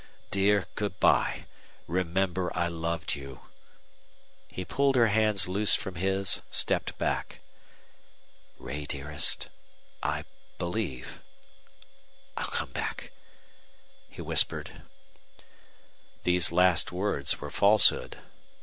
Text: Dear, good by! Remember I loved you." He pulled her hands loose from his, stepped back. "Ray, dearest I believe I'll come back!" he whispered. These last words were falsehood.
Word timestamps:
Dear, 0.31 0.65
good 0.73 0.99
by! 0.99 1.45
Remember 1.85 2.51
I 2.57 2.67
loved 2.69 3.13
you." 3.13 3.41
He 4.47 4.65
pulled 4.65 4.95
her 4.95 5.09
hands 5.09 5.47
loose 5.47 5.75
from 5.75 5.93
his, 5.93 6.41
stepped 6.49 6.97
back. 6.97 7.39
"Ray, 8.57 8.85
dearest 8.85 9.49
I 10.01 10.25
believe 10.57 11.21
I'll 12.35 12.47
come 12.47 12.71
back!" 12.71 13.11
he 14.09 14.23
whispered. 14.23 14.81
These 16.23 16.51
last 16.51 16.91
words 16.91 17.39
were 17.39 17.51
falsehood. 17.51 18.17